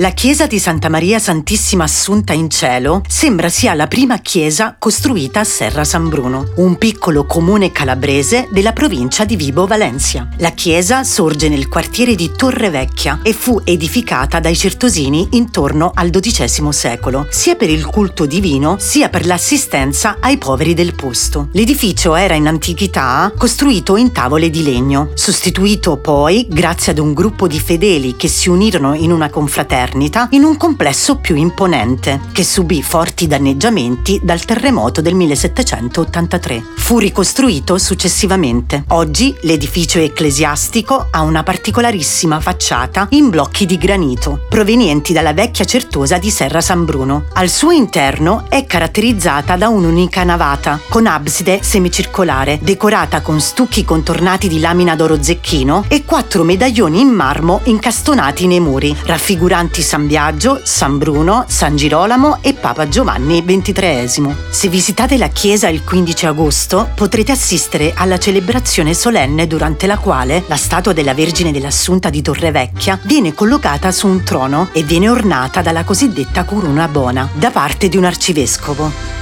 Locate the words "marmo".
57.08-57.60